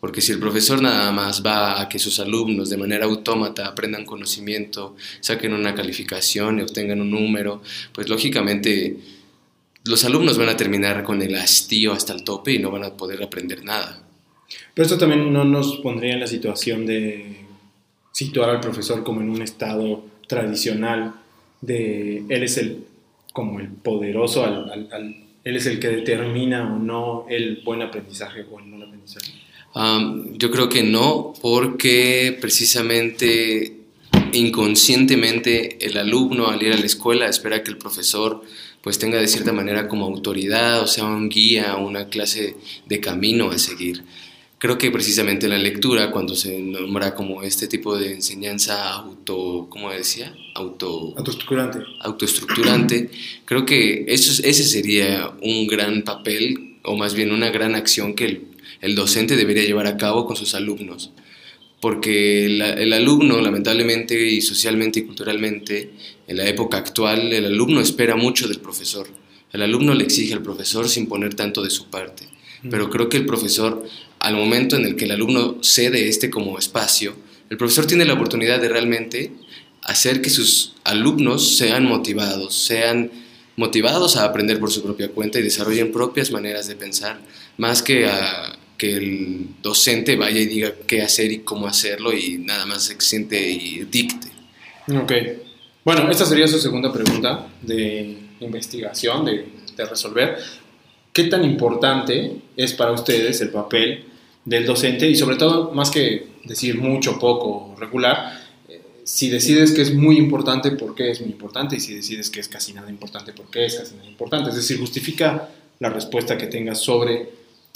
porque 0.00 0.20
si 0.20 0.32
el 0.32 0.38
profesor 0.38 0.82
nada 0.82 1.10
más 1.10 1.44
va 1.44 1.80
a 1.80 1.88
que 1.88 1.98
sus 1.98 2.20
alumnos 2.20 2.68
de 2.68 2.76
manera 2.76 3.06
autómata 3.06 3.66
aprendan 3.66 4.04
conocimiento, 4.04 4.94
saquen 5.20 5.54
una 5.54 5.74
calificación 5.74 6.58
y 6.58 6.62
obtengan 6.62 7.00
un 7.00 7.10
número, 7.10 7.62
pues 7.92 8.08
lógicamente 8.08 8.98
los 9.88 10.04
alumnos 10.04 10.38
van 10.38 10.48
a 10.50 10.56
terminar 10.56 11.02
con 11.02 11.20
el 11.22 11.34
hastío 11.36 11.92
hasta 11.92 12.12
el 12.12 12.22
tope 12.24 12.52
y 12.52 12.58
no 12.58 12.70
van 12.70 12.84
a 12.84 12.96
poder 12.96 13.22
aprender 13.22 13.64
nada. 13.64 14.02
Pero 14.74 14.84
esto 14.86 14.98
también 14.98 15.32
no 15.32 15.44
nos 15.44 15.76
pondría 15.78 16.14
en 16.14 16.20
la 16.20 16.26
situación 16.26 16.86
de 16.86 17.36
situar 18.12 18.50
al 18.50 18.60
profesor 18.60 19.02
como 19.04 19.20
en 19.20 19.30
un 19.30 19.42
estado 19.42 20.04
tradicional 20.26 21.14
de 21.60 22.18
él 22.28 22.42
es 22.42 22.56
el 22.58 22.84
como 23.32 23.60
el 23.60 23.68
poderoso, 23.68 24.44
al- 24.44 24.70
al- 24.70 24.88
al- 24.92 25.16
él 25.44 25.56
es 25.56 25.66
el 25.66 25.78
que 25.78 25.88
determina 25.88 26.74
o 26.74 26.78
no 26.78 27.26
el 27.28 27.62
buen 27.64 27.80
aprendizaje 27.82 28.44
o 28.50 28.58
el 28.58 28.70
no 28.70 28.84
aprendizaje. 28.84 29.32
Yo 30.34 30.50
creo 30.50 30.68
que 30.68 30.82
no, 30.82 31.32
porque 31.40 32.36
precisamente 32.40 33.74
inconscientemente 34.32 35.84
el 35.86 35.96
alumno 35.98 36.48
al 36.48 36.62
ir 36.62 36.72
a 36.72 36.76
la 36.76 36.86
escuela 36.86 37.28
espera 37.28 37.62
que 37.62 37.70
el 37.70 37.78
profesor 37.78 38.42
pues 38.82 38.98
tenga 38.98 39.20
de 39.20 39.28
cierta 39.28 39.52
manera 39.52 39.88
como 39.88 40.06
autoridad, 40.06 40.82
o 40.82 40.86
sea, 40.86 41.04
un 41.04 41.28
guía, 41.28 41.76
una 41.76 42.08
clase 42.08 42.56
de 42.86 43.00
camino 43.00 43.50
a 43.50 43.58
seguir. 43.58 44.02
Creo 44.58 44.76
que 44.76 44.90
precisamente 44.90 45.46
la 45.46 45.56
lectura, 45.58 46.10
cuando 46.10 46.34
se 46.34 46.58
nombra 46.58 47.14
como 47.14 47.42
este 47.44 47.68
tipo 47.68 47.96
de 47.96 48.12
enseñanza 48.14 48.90
auto, 48.92 49.68
¿cómo 49.70 49.90
decía? 49.90 50.34
Auto, 50.54 51.14
Autoestructurante. 51.16 51.78
autoestructurante, 52.00 53.10
creo 53.44 53.64
que 53.64 54.04
eso, 54.08 54.32
es- 54.32 54.40
ese 54.40 54.64
sería 54.64 55.32
un 55.42 55.66
gran 55.68 56.02
papel, 56.02 56.76
o 56.82 56.96
más 56.96 57.14
bien 57.14 57.30
una 57.32 57.50
gran 57.50 57.74
acción 57.74 58.14
que 58.14 58.24
el, 58.24 58.42
el 58.80 58.94
docente 58.94 59.36
debería 59.36 59.62
llevar 59.64 59.86
a 59.86 59.96
cabo 59.96 60.26
con 60.26 60.34
sus 60.36 60.54
alumnos. 60.54 61.10
Porque 61.80 62.46
el 62.46 62.92
alumno, 62.92 63.40
lamentablemente 63.40 64.20
y 64.26 64.40
socialmente 64.40 65.00
y 65.00 65.04
culturalmente, 65.04 65.92
en 66.26 66.36
la 66.36 66.48
época 66.48 66.78
actual, 66.78 67.32
el 67.32 67.44
alumno 67.44 67.80
espera 67.80 68.16
mucho 68.16 68.48
del 68.48 68.58
profesor. 68.58 69.06
El 69.52 69.62
alumno 69.62 69.94
le 69.94 70.04
exige 70.04 70.34
al 70.34 70.42
profesor 70.42 70.88
sin 70.88 71.06
poner 71.06 71.34
tanto 71.34 71.62
de 71.62 71.70
su 71.70 71.86
parte. 71.86 72.28
Pero 72.68 72.90
creo 72.90 73.08
que 73.08 73.16
el 73.16 73.26
profesor, 73.26 73.84
al 74.18 74.34
momento 74.34 74.76
en 74.76 74.84
el 74.84 74.96
que 74.96 75.04
el 75.04 75.12
alumno 75.12 75.58
cede 75.62 76.08
este 76.08 76.28
como 76.30 76.58
espacio, 76.58 77.14
el 77.50 77.56
profesor 77.56 77.86
tiene 77.86 78.04
la 78.04 78.14
oportunidad 78.14 78.60
de 78.60 78.68
realmente 78.68 79.32
hacer 79.82 80.20
que 80.20 80.30
sus 80.30 80.74
alumnos 80.84 81.56
sean 81.56 81.84
motivados, 81.84 82.54
sean 82.54 83.10
motivados 83.56 84.16
a 84.16 84.24
aprender 84.24 84.60
por 84.60 84.70
su 84.70 84.82
propia 84.82 85.08
cuenta 85.08 85.38
y 85.38 85.42
desarrollen 85.42 85.92
propias 85.92 86.30
maneras 86.30 86.68
de 86.68 86.76
pensar, 86.76 87.20
más 87.56 87.82
que 87.82 88.06
a 88.06 88.57
que 88.78 88.94
el 88.94 89.46
docente 89.60 90.16
vaya 90.16 90.40
y 90.40 90.46
diga 90.46 90.72
qué 90.86 91.02
hacer 91.02 91.32
y 91.32 91.40
cómo 91.40 91.66
hacerlo 91.66 92.16
y 92.16 92.38
nada 92.38 92.64
más 92.64 92.84
se 92.84 92.98
siente 93.00 93.50
y 93.50 93.84
dicte. 93.90 94.28
Ok. 94.96 95.12
Bueno, 95.84 96.08
esta 96.10 96.24
sería 96.24 96.46
su 96.46 96.58
segunda 96.58 96.92
pregunta 96.92 97.48
de 97.60 98.16
investigación, 98.40 99.24
de, 99.24 99.46
de 99.76 99.84
resolver. 99.84 100.38
¿Qué 101.12 101.24
tan 101.24 101.44
importante 101.44 102.36
es 102.56 102.72
para 102.72 102.92
ustedes 102.92 103.40
el 103.40 103.50
papel 103.50 104.04
del 104.44 104.64
docente 104.64 105.08
y 105.10 105.16
sobre 105.16 105.36
todo, 105.36 105.72
más 105.72 105.90
que 105.90 106.28
decir 106.44 106.78
mucho, 106.78 107.18
poco, 107.18 107.74
regular, 107.78 108.40
eh, 108.68 108.80
si 109.04 109.28
decides 109.28 109.72
que 109.72 109.82
es 109.82 109.92
muy 109.92 110.16
importante, 110.16 110.70
¿por 110.70 110.94
qué 110.94 111.10
es 111.10 111.20
muy 111.20 111.30
importante? 111.30 111.76
Y 111.76 111.80
si 111.80 111.94
decides 111.94 112.30
que 112.30 112.40
es 112.40 112.48
casi 112.48 112.72
nada 112.72 112.88
importante, 112.88 113.32
¿por 113.32 113.50
qué 113.50 113.66
es 113.66 113.76
casi 113.76 113.96
nada 113.96 114.08
importante? 114.08 114.50
Es 114.50 114.56
decir, 114.56 114.78
justifica 114.78 115.48
la 115.80 115.90
respuesta 115.90 116.38
que 116.38 116.46
tengas 116.46 116.80
sobre 116.80 117.28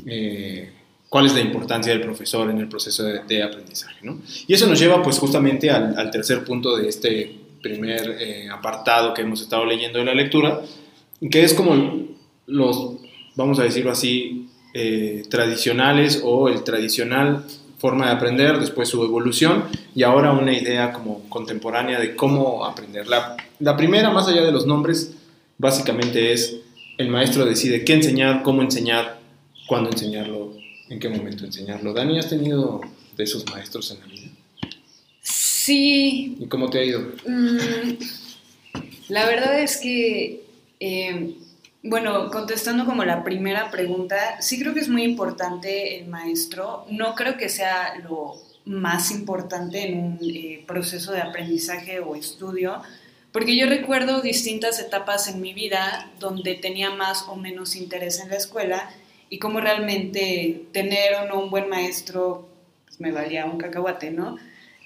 eh, 0.06 0.70
cuál 1.12 1.26
es 1.26 1.34
la 1.34 1.40
importancia 1.40 1.92
del 1.92 2.00
profesor 2.00 2.48
en 2.48 2.56
el 2.56 2.68
proceso 2.68 3.04
de, 3.04 3.20
de 3.24 3.42
aprendizaje. 3.42 3.98
¿no? 4.00 4.22
Y 4.46 4.54
eso 4.54 4.66
nos 4.66 4.80
lleva 4.80 5.02
pues 5.02 5.18
justamente 5.18 5.70
al, 5.70 5.94
al 5.98 6.10
tercer 6.10 6.42
punto 6.42 6.74
de 6.74 6.88
este 6.88 7.36
primer 7.60 8.16
eh, 8.18 8.48
apartado 8.48 9.12
que 9.12 9.20
hemos 9.20 9.42
estado 9.42 9.66
leyendo 9.66 9.98
de 9.98 10.06
la 10.06 10.14
lectura, 10.14 10.62
que 11.30 11.44
es 11.44 11.52
como 11.52 12.06
los, 12.46 12.92
vamos 13.36 13.58
a 13.58 13.64
decirlo 13.64 13.92
así, 13.92 14.48
eh, 14.72 15.24
tradicionales 15.28 16.22
o 16.24 16.48
el 16.48 16.64
tradicional 16.64 17.44
forma 17.76 18.06
de 18.06 18.12
aprender, 18.12 18.58
después 18.58 18.88
su 18.88 19.04
evolución 19.04 19.64
y 19.94 20.04
ahora 20.04 20.32
una 20.32 20.54
idea 20.54 20.94
como 20.94 21.28
contemporánea 21.28 22.00
de 22.00 22.16
cómo 22.16 22.64
aprender. 22.64 23.06
La, 23.06 23.36
la 23.58 23.76
primera, 23.76 24.08
más 24.08 24.28
allá 24.28 24.40
de 24.40 24.50
los 24.50 24.64
nombres, 24.66 25.14
básicamente 25.58 26.32
es 26.32 26.56
el 26.96 27.10
maestro 27.10 27.44
decide 27.44 27.84
qué 27.84 27.92
enseñar, 27.92 28.42
cómo 28.42 28.62
enseñar, 28.62 29.20
cuándo 29.66 29.90
enseñarlo, 29.90 30.61
en 30.92 30.98
qué 31.00 31.08
momento 31.08 31.44
enseñarlo. 31.46 31.92
Dani, 31.94 32.18
¿has 32.18 32.28
tenido 32.28 32.80
de 33.16 33.24
esos 33.24 33.48
maestros 33.50 33.90
en 33.92 34.00
la 34.00 34.06
vida? 34.06 34.28
Sí, 35.22 36.36
¿Y 36.38 36.46
cómo 36.48 36.68
te 36.68 36.80
ha 36.80 36.84
ido? 36.84 37.00
mm, 37.26 37.92
La 39.08 39.26
verdad 39.26 39.60
es 39.60 39.78
que, 39.78 40.44
eh, 40.80 41.34
bueno, 41.82 42.30
contestando 42.30 42.84
como 42.84 43.04
la 43.04 43.24
primera 43.24 43.70
pregunta, 43.70 44.40
sí 44.42 44.58
creo 44.60 44.74
que 44.74 44.80
es 44.80 44.88
muy 44.88 45.02
importante 45.04 45.98
el 45.98 46.08
maestro. 46.08 46.84
No 46.90 47.14
creo 47.14 47.36
que 47.36 47.48
sea 47.48 47.94
lo 48.02 48.34
más 48.64 49.10
importante 49.10 49.88
en 49.88 49.98
un 49.98 50.18
eh, 50.22 50.62
proceso 50.66 51.12
de 51.12 51.20
aprendizaje 51.20 52.00
o 52.00 52.14
estudio, 52.16 52.82
porque 53.32 53.56
yo 53.56 53.66
recuerdo 53.66 54.20
distintas 54.20 54.78
etapas 54.78 55.26
en 55.28 55.40
mi 55.40 55.54
vida 55.54 56.10
donde 56.20 56.54
tenía 56.54 56.90
más 56.90 57.24
o 57.28 57.36
menos 57.36 57.76
interés 57.76 58.20
en 58.20 58.28
la 58.28 58.36
escuela 58.36 58.90
y 59.32 59.38
cómo 59.38 59.62
realmente 59.62 60.66
tener 60.72 61.14
o 61.14 61.26
no 61.26 61.40
un 61.42 61.50
buen 61.50 61.66
maestro 61.70 62.50
pues, 62.84 63.00
me 63.00 63.12
valía 63.12 63.46
un 63.46 63.56
cacahuate, 63.56 64.10
¿no? 64.10 64.36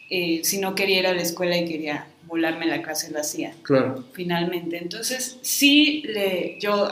Eh, 0.09 0.43
si 0.45 0.59
no 0.59 0.77
quería 0.77 1.01
ir 1.01 1.07
a 1.09 1.15
la 1.15 1.23
escuela 1.23 1.57
y 1.57 1.65
quería 1.65 2.07
volarme 2.27 2.67
la 2.67 2.81
clase, 2.81 3.11
lo 3.11 3.19
hacía. 3.19 3.55
Claro. 3.63 4.05
Finalmente. 4.13 4.79
Entonces, 4.79 5.39
sí, 5.43 6.05
le, 6.07 6.59
yo, 6.61 6.89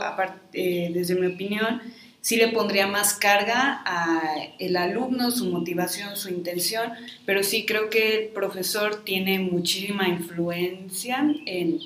eh, 0.52 0.90
desde 0.92 1.14
mi 1.14 1.28
opinión, 1.28 1.80
sí 2.20 2.34
le 2.34 2.49
pondría 2.49 2.88
más 2.88 3.14
carga 3.14 3.82
a 3.87 4.34
el 4.58 4.76
alumno, 4.76 5.30
su 5.30 5.49
motivación, 5.49 6.16
su 6.16 6.30
intención, 6.30 6.90
pero 7.25 7.44
sí 7.44 7.64
creo 7.64 7.88
que 7.88 8.16
el 8.16 8.28
profesor 8.30 9.04
tiene 9.04 9.38
muchísima 9.38 10.08
influencia 10.08 11.25
en, 11.46 11.78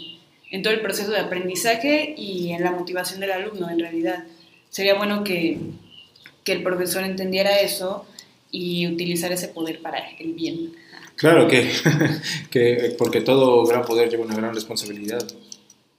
en 0.51 0.63
todo 0.63 0.73
el 0.73 0.81
proceso 0.81 1.11
de 1.11 1.19
aprendizaje 1.19 2.15
y 2.17 2.53
en 2.53 2.65
la 2.65 2.71
motivación 2.71 3.21
del 3.21 3.33
alumno, 3.33 3.69
en 3.69 3.81
realidad. 3.81 4.25
Sería 4.71 4.95
bueno 4.95 5.25
que, 5.25 5.59
que 6.45 6.53
el 6.53 6.63
profesor 6.63 7.05
entendiera 7.05 7.61
eso 7.61 8.07
y 8.51 8.87
utilizar 8.87 9.33
ese 9.33 9.49
poder 9.49 9.81
para 9.81 9.99
el 9.99 10.33
bien. 10.33 10.73
Claro 11.17 11.49
que, 11.49 11.71
que 12.51 12.95
porque 12.99 13.21
todo 13.21 13.65
gran 13.67 13.85
poder 13.85 14.09
lleva 14.09 14.25
una 14.25 14.37
gran 14.37 14.55
responsabilidad. 14.55 15.27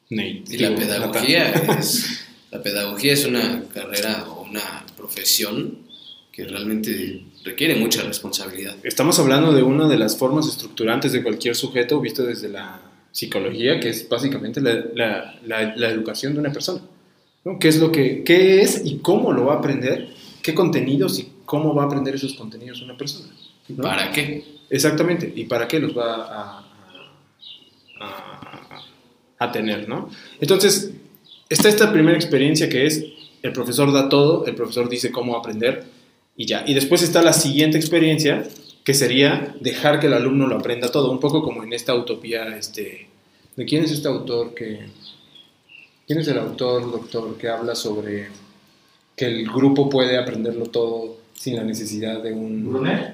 y 0.09 0.57
la 0.57 0.75
pedagogía 0.75 1.49
es 1.79 2.25
la 2.51 2.63
pedagogía 2.63 3.13
es 3.13 3.25
una 3.25 3.63
carrera 3.73 4.25
o 4.29 4.41
una 4.43 4.85
profesión 4.97 5.79
que 6.31 6.45
realmente 6.45 7.25
requiere 7.43 7.75
mucha 7.75 8.01
responsabilidad. 8.03 8.75
Estamos 8.83 9.19
hablando 9.19 9.53
de 9.53 9.61
una 9.61 9.88
de 9.88 9.97
las 9.97 10.17
formas 10.17 10.47
estructurantes 10.47 11.11
de 11.11 11.21
cualquier 11.21 11.55
sujeto 11.55 11.99
visto 12.01 12.23
desde 12.23 12.49
la 12.49 12.81
psicología, 13.11 13.79
que 13.79 13.89
es 13.89 14.07
básicamente 14.07 14.61
la, 14.61 14.83
la, 15.45 15.75
la, 15.75 15.89
educación 15.89 16.33
de 16.33 16.39
una 16.39 16.51
persona. 16.51 16.81
¿No? 17.46 17.60
¿Qué 17.60 17.67
es 17.67 17.79
lo 17.79 17.91
que 17.91 18.24
qué 18.24 18.62
es 18.62 18.81
y 18.86 18.98
cómo 18.98 19.31
lo 19.31 19.46
va 19.46 19.55
a 19.55 19.58
aprender? 19.58 20.10
¿Qué 20.41 20.53
contenidos 20.53 21.19
y 21.19 21.29
cómo 21.46 21.74
va 21.74 21.84
a 21.84 21.86
aprender 21.86 22.15
esos 22.15 22.34
contenidos 22.34 22.81
una 22.81 22.98
persona? 22.98 23.29
¿Para 23.81 24.12
qué? 24.12 24.43
Exactamente, 24.69 25.31
y 25.36 25.46
para 25.46 25.67
qué 25.67 25.79
los 25.79 25.98
va 25.98 26.15
a, 26.15 26.65
a, 28.00 28.81
a, 29.39 29.51
tener, 29.51 29.89
¿no? 29.89 30.10
Entonces, 30.39 30.91
está 31.50 31.69
esta 31.69 31.91
primera 31.91 32.15
experiencia 32.15 32.69
que 32.69 32.86
es 32.86 33.03
el 33.41 33.51
profesor 33.51 33.91
da 33.91 34.10
todo, 34.10 34.46
el 34.46 34.55
profesor 34.55 34.89
dice 34.89 35.12
cómo 35.12 35.36
aprender 35.36 35.86
y 36.38 36.46
ya. 36.46 36.63
Y 36.67 36.74
después 36.74 37.01
está 37.01 37.22
la 37.22 37.34
siguiente 37.34 37.77
experiencia 37.77 38.48
que 38.84 38.93
sería 38.93 39.55
dejar 39.60 40.00
que 40.00 40.08
el 40.08 40.13
alumno 40.13 40.48
lo 40.48 40.58
aprenda 40.58 40.91
todo, 40.91 41.12
un 41.12 41.19
poco 41.19 41.41
como 41.41 41.63
en 41.63 41.74
esta 41.74 41.96
utopía, 41.96 42.55
este, 42.58 43.08
¿de 43.55 43.65
quién 43.65 43.84
es 43.84 43.91
este 43.91 44.08
autor 44.08 44.53
que, 44.53 44.88
quién 46.09 46.21
es 46.21 46.27
el 46.27 46.39
autor, 46.39 46.91
doctor, 46.91 47.37
que 47.37 47.49
habla 47.49 47.75
sobre 47.75 48.29
que 49.15 49.25
el 49.25 49.45
grupo 49.45 49.91
puede 49.91 50.17
aprenderlo 50.17 50.65
todo 50.65 51.17
sin 51.35 51.55
la 51.55 51.63
necesidad 51.63 52.23
de 52.23 52.33
un... 52.33 52.67
Brunner. 52.67 53.13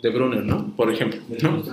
De 0.00 0.10
Brunner, 0.10 0.44
¿no? 0.44 0.72
Por 0.76 0.92
ejemplo. 0.92 1.20
¿no? 1.42 1.64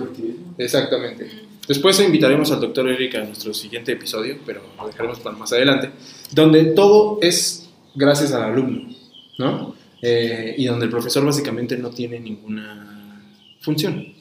Exactamente. 0.58 1.30
Después 1.68 2.00
invitaremos 2.00 2.50
al 2.50 2.60
doctor 2.60 2.88
Erika 2.88 3.20
a 3.20 3.24
nuestro 3.24 3.54
siguiente 3.54 3.92
episodio, 3.92 4.38
pero 4.44 4.62
lo 4.76 4.88
dejaremos 4.88 5.20
para 5.20 5.36
más 5.36 5.52
adelante, 5.52 5.90
donde 6.32 6.64
todo 6.64 7.20
es 7.22 7.70
gracias 7.94 8.32
al 8.32 8.42
alumno, 8.42 8.92
¿no? 9.38 9.76
Eh, 10.02 10.56
y 10.58 10.66
donde 10.66 10.86
el 10.86 10.90
profesor 10.90 11.24
básicamente 11.24 11.78
no 11.78 11.90
tiene 11.90 12.18
ninguna 12.18 13.30
función. 13.60 14.12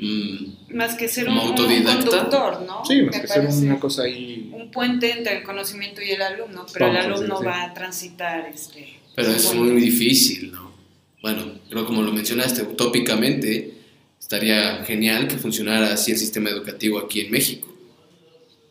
Mm, 0.00 0.76
más 0.76 0.94
que 0.94 1.08
ser 1.08 1.28
un, 1.28 1.36
autodidacta. 1.36 2.06
conductor, 2.06 2.62
¿no? 2.62 2.84
Sí, 2.86 3.02
más 3.02 3.20
que 3.20 3.26
ser 3.26 3.46
una 3.46 3.78
cosa 3.78 4.04
ahí... 4.04 4.50
Un 4.52 4.70
puente 4.70 5.12
entre 5.12 5.38
el 5.38 5.42
conocimiento 5.42 6.00
y 6.00 6.10
el 6.10 6.22
alumno, 6.22 6.64
pero 6.72 6.86
el 6.86 6.96
alumno 6.96 7.42
va 7.42 7.64
a 7.64 7.74
transitar 7.74 8.48
este... 8.52 9.00
Pero 9.14 9.30
es 9.32 9.54
muy 9.54 9.80
difícil, 9.80 10.52
¿no? 10.52 10.72
Bueno, 11.20 11.44
pero 11.68 11.84
como 11.84 12.02
lo 12.02 12.12
mencionaste, 12.12 12.62
utópicamente 12.62 13.74
estaría 14.18 14.84
genial 14.84 15.28
que 15.28 15.36
funcionara 15.36 15.92
así 15.92 16.12
el 16.12 16.18
sistema 16.18 16.48
educativo 16.48 16.98
aquí 16.98 17.20
en 17.20 17.30
México. 17.30 17.68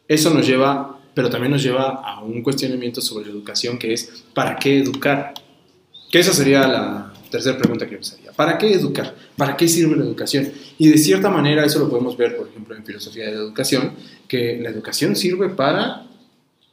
Eso 0.07 0.33
nos 0.33 0.47
lleva, 0.47 0.99
pero 1.13 1.29
también 1.29 1.51
nos 1.51 1.61
lleva 1.61 2.01
a 2.03 2.21
un 2.21 2.41
cuestionamiento 2.41 3.01
sobre 3.01 3.25
la 3.25 3.31
educación 3.31 3.77
que 3.77 3.93
es, 3.93 4.23
¿para 4.33 4.55
qué 4.55 4.79
educar? 4.79 5.35
Que 6.11 6.19
esa 6.19 6.33
sería 6.33 6.67
la 6.67 7.08
tercera 7.29 7.57
pregunta 7.57 7.87
que 7.87 7.95
empezaría. 7.95 8.31
¿Para 8.31 8.57
qué 8.57 8.73
educar? 8.73 9.15
¿Para 9.35 9.55
qué 9.55 9.67
sirve 9.67 9.95
la 9.95 10.03
educación? 10.03 10.51
Y 10.77 10.89
de 10.89 10.97
cierta 10.97 11.29
manera 11.29 11.65
eso 11.65 11.79
lo 11.79 11.89
podemos 11.89 12.17
ver, 12.17 12.37
por 12.37 12.47
ejemplo, 12.47 12.75
en 12.75 12.85
filosofía 12.85 13.25
de 13.25 13.31
la 13.31 13.37
educación, 13.37 13.93
que 14.27 14.59
la 14.61 14.69
educación 14.69 15.15
sirve 15.15 15.49
para 15.49 16.07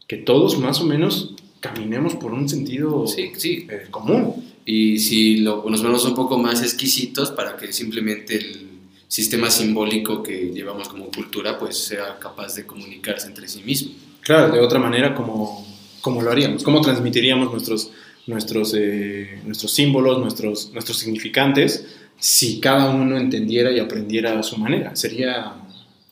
que 0.06 0.18
todos 0.18 0.58
más 0.58 0.80
o 0.80 0.84
menos 0.84 1.34
caminemos 1.60 2.14
por 2.14 2.32
un 2.32 2.48
sentido 2.48 3.06
sí, 3.06 3.32
sí. 3.36 3.66
Eh, 3.70 3.86
común. 3.90 4.44
Y 4.64 4.98
si 4.98 5.38
lo, 5.38 5.64
nos 5.68 5.82
vemos 5.82 6.04
un 6.04 6.14
poco 6.14 6.38
más 6.38 6.62
exquisitos 6.62 7.30
para 7.30 7.56
que 7.56 7.72
simplemente 7.72 8.36
el 8.36 8.66
sistema 9.08 9.50
simbólico 9.50 10.22
que 10.22 10.50
llevamos 10.52 10.88
como 10.88 11.10
cultura 11.10 11.58
pues 11.58 11.78
sea 11.78 12.18
capaz 12.18 12.54
de 12.54 12.66
comunicarse 12.66 13.28
entre 13.28 13.48
sí 13.48 13.62
mismo. 13.62 13.92
Claro, 14.20 14.52
de 14.52 14.60
otra 14.60 14.80
manera 14.80 15.14
como, 15.14 15.64
como 16.00 16.20
lo 16.22 16.30
haríamos, 16.30 16.64
cómo 16.64 16.80
transmitiríamos 16.80 17.50
nuestros, 17.52 17.92
nuestros, 18.26 18.74
eh, 18.76 19.40
nuestros 19.44 19.72
símbolos, 19.72 20.18
nuestros, 20.18 20.72
nuestros 20.72 20.98
significantes, 20.98 21.86
si 22.18 22.60
cada 22.60 22.90
uno 22.90 23.16
entendiera 23.16 23.70
y 23.70 23.78
aprendiera 23.78 24.38
a 24.38 24.42
su 24.42 24.56
manera. 24.56 24.96
Sería 24.96 25.54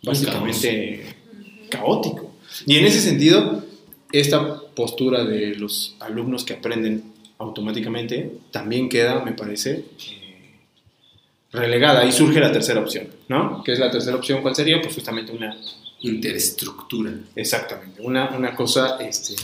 básicamente 0.02 1.04
caótico. 1.70 2.34
Y 2.66 2.76
en 2.76 2.84
ese 2.84 3.00
sentido, 3.00 3.64
esta 4.12 4.60
postura 4.74 5.24
de 5.24 5.54
los 5.56 5.96
alumnos 6.00 6.44
que 6.44 6.54
aprenden 6.54 7.02
automáticamente 7.38 8.30
también 8.50 8.88
queda, 8.88 9.24
me 9.24 9.32
parece, 9.32 9.84
relegada 11.52 12.04
y 12.04 12.12
surge 12.12 12.40
la 12.40 12.52
tercera 12.52 12.80
opción, 12.80 13.08
¿no? 13.28 13.62
¿Qué 13.64 13.72
es 13.72 13.78
la 13.78 13.90
tercera 13.90 14.16
opción? 14.16 14.42
¿Cuál 14.42 14.54
sería? 14.54 14.80
Pues 14.80 14.94
justamente 14.94 15.32
una... 15.32 15.56
Interestructura. 16.00 17.14
Exactamente, 17.34 18.02
una, 18.02 18.36
una 18.36 18.54
cosa 18.54 18.98
este, 19.00 19.34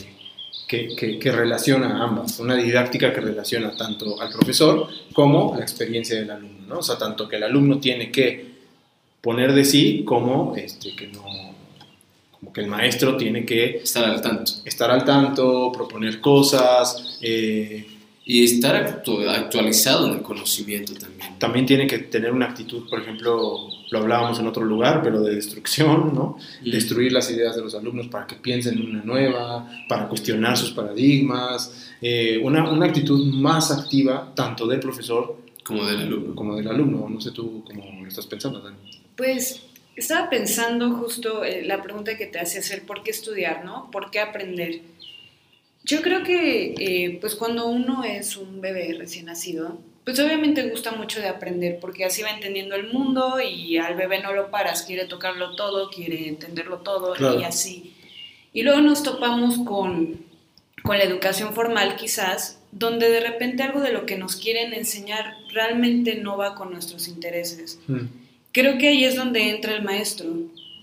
que, 0.71 0.95
que, 0.95 1.19
que, 1.19 1.33
relaciona 1.33 2.01
ambas, 2.01 2.39
una 2.39 2.55
didáctica 2.55 3.13
que 3.13 3.21
relaciona 3.21 3.75
tanto 3.77 4.21
al 4.21 4.31
profesor 4.31 4.87
como 5.13 5.57
la 5.57 5.63
experiencia 5.63 6.15
del 6.15 6.31
alumno, 6.31 6.65
¿no? 6.69 6.79
O 6.79 6.83
sea, 6.83 6.97
tanto 6.97 7.29
que 7.29 7.35
el 7.35 7.43
alumno 7.43 7.81
tiene 7.81 8.13
que 8.13 8.53
poner 9.21 9.53
de 9.53 9.65
sí 9.65 10.05
como 10.05 10.55
este, 10.55 10.95
que 10.95 11.09
no 11.09 11.25
como 12.31 12.53
que 12.53 12.61
el 12.61 12.69
maestro 12.69 13.17
tiene 13.17 13.45
que 13.45 13.79
estar 13.79 14.05
al 14.05 14.23
tanto, 14.23 14.53
estar 14.65 14.93
al 14.93 15.05
tanto, 15.05 15.73
proponer 15.73 16.21
cosas, 16.21 17.19
eh, 17.21 17.85
y 18.33 18.45
estar 18.45 18.77
actualizado 18.77 20.07
en 20.07 20.13
el 20.13 20.23
conocimiento 20.23 20.95
también. 20.95 21.37
También 21.41 21.67
tiene 21.67 21.89
que 21.89 21.99
tener 21.99 22.31
una 22.31 22.47
actitud, 22.47 22.89
por 22.89 23.01
ejemplo, 23.01 23.69
lo 23.91 23.99
hablábamos 23.99 24.39
en 24.39 24.47
otro 24.47 24.65
lugar, 24.65 25.03
pero 25.03 25.21
de 25.21 25.35
destrucción, 25.35 26.15
¿no? 26.15 26.39
Destruir 26.65 27.11
las 27.11 27.29
ideas 27.29 27.57
de 27.57 27.63
los 27.63 27.75
alumnos 27.75 28.07
para 28.07 28.29
que 28.29 28.37
piensen 28.37 28.79
en 28.79 28.89
una 28.89 29.03
nueva, 29.03 29.69
para 29.89 30.07
cuestionar 30.07 30.57
sus 30.57 30.71
paradigmas, 30.71 31.91
eh, 32.01 32.39
una, 32.41 32.71
una, 32.71 32.87
actitud 32.87 33.35
más 33.35 33.73
activa 33.73 34.33
tanto 34.37 34.65
del 34.69 34.79
profesor 34.79 35.37
como 35.65 35.85
del 35.85 36.03
alumno. 36.03 36.37
Como 36.37 36.55
del 36.55 36.69
alumno. 36.69 37.09
No 37.09 37.21
sé 37.21 37.33
tú 37.33 37.65
cómo 37.67 38.07
estás 38.07 38.27
pensando, 38.27 38.61
Dani. 38.61 38.77
Pues 39.17 39.61
estaba 39.97 40.31
pensando 40.31 40.93
justo 40.93 41.43
eh, 41.43 41.65
la 41.65 41.83
pregunta 41.83 42.17
que 42.17 42.27
te 42.27 42.39
hace 42.39 42.61
hacer, 42.61 42.87
¿por 42.87 43.03
qué 43.03 43.11
estudiar, 43.11 43.65
no? 43.65 43.91
¿Por 43.91 44.13
qué 44.13 44.21
aprender? 44.21 44.83
Yo 45.85 46.03
creo 46.03 46.23
que 46.23 46.75
eh, 46.79 47.19
pues 47.21 47.35
cuando 47.35 47.67
uno 47.67 48.05
es 48.05 48.37
un 48.37 48.61
bebé 48.61 48.95
recién 48.99 49.27
nacido, 49.27 49.79
pues 50.05 50.19
obviamente 50.19 50.69
gusta 50.69 50.93
mucho 50.93 51.21
de 51.21 51.29
aprender 51.29 51.79
porque 51.81 52.05
así 52.05 52.23
va 52.23 52.31
entendiendo 52.31 52.75
el 52.75 52.93
mundo 52.93 53.39
y 53.41 53.79
al 53.79 53.95
bebé 53.97 54.23
no 54.23 54.33
lo 54.33 54.51
paras, 54.51 54.83
quiere 54.83 55.07
tocarlo 55.07 55.57
todo, 55.57 55.91
quiere 55.91 56.29
entenderlo 56.29 56.79
todo 56.79 57.15
y 57.39 57.45
así. 57.45 57.95
Y 58.53 58.63
luego 58.63 58.81
nos 58.81 59.03
topamos 59.03 59.59
con, 59.59 60.25
con 60.83 60.99
la 60.99 61.05
educación 61.05 61.55
formal 61.55 61.97
quizás, 61.97 62.61
donde 62.73 63.09
de 63.09 63.21
repente 63.21 63.63
algo 63.63 63.81
de 63.81 63.93
lo 63.93 64.07
que 64.07 64.17
nos 64.17 64.37
quieren 64.37 64.75
enseñar 64.75 65.37
realmente 65.53 66.17
no 66.17 66.37
va 66.37 66.55
con 66.55 66.73
nuestros 66.73 67.09
intereses. 67.09 67.79
Mm. 67.87 68.07
Creo 68.53 68.79
que 68.79 68.89
ahí 68.89 69.05
es 69.05 69.17
donde 69.17 69.51
entra 69.51 69.75
el 69.75 69.83
maestro. 69.83 70.27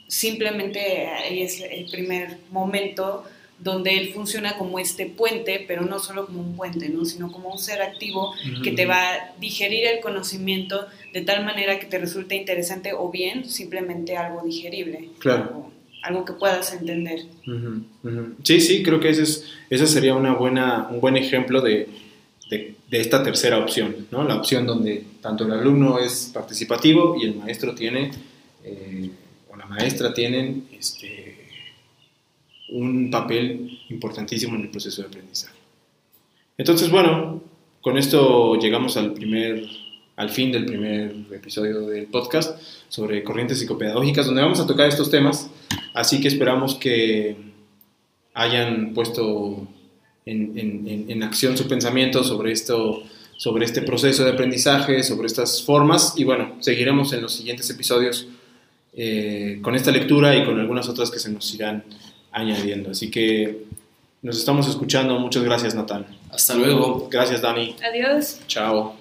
Simplemente 0.08 1.08
ahí 1.08 1.42
es 1.42 1.60
el 1.60 1.90
primer 1.90 2.38
momento 2.50 3.26
donde 3.60 3.98
él 3.98 4.14
funciona 4.14 4.58
como 4.58 4.78
este 4.80 5.08
puente, 5.08 5.64
pero 5.68 5.82
no 5.84 5.98
solo 6.00 6.28
como 6.28 6.42
un 6.42 6.56
puente, 6.56 6.90
¿no? 6.90 7.06
sino 7.06 7.32
como 7.32 7.50
un 7.50 7.58
ser 7.58 7.82
activo 7.82 8.34
que 8.64 8.72
te 8.72 8.86
va 8.86 9.14
a 9.14 9.34
digerir 9.40 9.86
el 9.88 10.00
conocimiento 10.00 10.86
de 11.14 11.22
tal 11.22 11.44
manera 11.44 11.80
que 11.80 11.88
te 11.88 11.98
resulte 11.98 12.36
interesante 12.36 12.94
o 12.94 13.10
bien 13.10 13.50
simplemente 13.50 14.16
algo 14.16 14.44
digerible, 14.46 15.10
claro. 15.20 15.72
algo 16.04 16.24
que 16.24 16.34
puedas 16.34 16.72
entender. 16.74 17.22
Sí, 18.44 18.62
sí, 18.62 18.84
creo 18.84 19.00
que 19.00 19.10
ese, 19.10 19.24
es, 19.24 19.46
ese 19.70 19.88
sería 19.88 20.14
una 20.14 20.34
buena, 20.36 20.88
un 20.92 21.02
buen 21.02 21.18
ejemplo 21.18 21.60
de, 21.62 21.88
de- 22.50 22.76
de 22.90 23.02
esta 23.02 23.22
tercera 23.22 23.58
opción, 23.58 24.08
¿no? 24.12 24.24
La 24.24 24.36
opción 24.36 24.66
donde 24.66 25.04
tanto 25.22 25.44
el 25.46 25.52
alumno 25.52 26.00
es 26.00 26.32
participativo 26.34 27.18
y 27.22 27.26
el 27.26 27.36
maestro 27.36 27.76
tiene, 27.76 28.12
eh, 28.64 29.10
o 29.52 29.58
la 29.58 29.66
maestra 29.66 30.14
tienen 30.14 30.68
este, 30.72 31.27
un 32.70 33.10
papel 33.10 33.80
importantísimo 33.90 34.56
en 34.56 34.64
el 34.64 34.70
proceso 34.70 35.02
de 35.02 35.08
aprendizaje. 35.08 35.56
Entonces, 36.58 36.90
bueno, 36.90 37.42
con 37.82 37.98
esto 37.98 38.56
llegamos 38.56 38.98
al 38.98 39.14
primer, 39.14 39.64
al 40.16 40.30
fin 40.30 40.52
del 40.52 40.66
primer 40.66 41.16
episodio 41.32 41.82
del 41.88 42.08
podcast 42.08 42.60
sobre 42.90 43.24
corrientes 43.24 43.60
psicopedagógicas, 43.60 44.26
donde 44.26 44.42
vamos 44.42 44.60
a 44.60 44.68
tocar 44.68 44.88
estos 44.88 45.10
temas. 45.10 45.50
Así 45.94 46.20
que 46.20 46.28
esperamos 46.28 46.76
que 46.76 47.38
hayan 48.34 48.94
puesto 48.94 49.68
en, 50.26 51.24
acción 51.24 51.58
su 51.58 51.68
pensamiento 51.68 52.24
sobre 52.24 52.52
esto, 52.52 53.04
sobre 53.38 53.66
este 53.66 53.82
proceso 53.82 54.24
de 54.24 54.32
aprendizaje, 54.32 55.04
sobre 55.04 55.28
estas 55.28 55.64
formas. 55.64 56.14
Y 56.18 56.24
bueno, 56.24 56.58
seguiremos 56.60 57.14
en 57.14 57.22
los 57.22 57.34
siguientes 57.34 57.70
episodios 57.70 58.28
eh, 58.94 59.60
con 59.62 59.76
esta 59.76 59.92
lectura 59.92 60.36
y 60.36 60.44
con 60.44 60.60
algunas 60.60 60.90
otras 60.90 61.12
que 61.12 61.20
se 61.20 61.32
nos 61.32 61.54
irán 61.54 61.84
añadiendo. 62.42 62.92
Así 62.92 63.10
que 63.10 63.66
nos 64.22 64.38
estamos 64.38 64.68
escuchando. 64.68 65.20
Muchas 65.20 65.44
gracias, 65.44 65.76
Natán. 65.76 66.06
Hasta 66.32 66.56
luego. 66.56 67.08
Gracias, 67.10 67.42
Dani. 67.42 67.76
Adiós. 67.82 68.42
Chao. 68.48 68.97